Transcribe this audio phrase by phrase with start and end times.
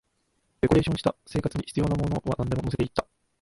[0.61, 3.05] デコレーションした、生活に必要なものはなんでも乗せていった